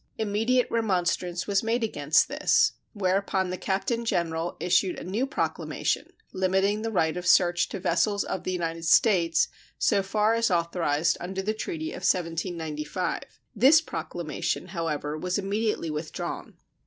[0.17, 6.81] Immediate remonstrance was made against this, whereupon the Captain General issued a new proclamation limiting
[6.81, 11.43] the right of search to vessels of the United States so far as authorized under
[11.43, 13.21] the treaty of 1795.
[13.55, 16.55] This proclamation, however, was immediately withdrawn.